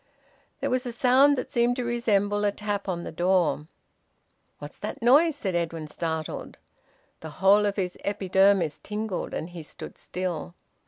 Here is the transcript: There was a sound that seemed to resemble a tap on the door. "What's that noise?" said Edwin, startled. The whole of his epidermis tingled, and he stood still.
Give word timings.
There 0.61 0.71
was 0.71 0.87
a 0.87 0.91
sound 0.91 1.37
that 1.37 1.51
seemed 1.51 1.75
to 1.75 1.83
resemble 1.85 2.43
a 2.43 2.51
tap 2.51 2.89
on 2.89 3.03
the 3.03 3.11
door. 3.11 3.67
"What's 4.57 4.79
that 4.79 4.99
noise?" 4.99 5.35
said 5.35 5.53
Edwin, 5.53 5.87
startled. 5.89 6.57
The 7.19 7.29
whole 7.37 7.67
of 7.67 7.75
his 7.75 7.99
epidermis 8.03 8.79
tingled, 8.79 9.31
and 9.35 9.51
he 9.51 9.61
stood 9.61 9.99
still. 9.99 10.55